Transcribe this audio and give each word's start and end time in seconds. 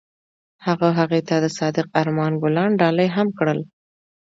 هغه 0.65 0.89
هغې 0.99 1.21
ته 1.27 1.35
د 1.43 1.45
صادق 1.57 1.87
آرمان 2.01 2.33
ګلان 2.43 2.71
ډالۍ 2.81 3.09
هم 3.15 3.27
کړل. 3.39 3.59